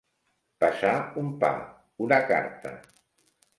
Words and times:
Pesar 0.63 0.93
un 1.23 1.29
pa, 1.45 1.53
una 2.07 2.19
carta. 2.35 2.75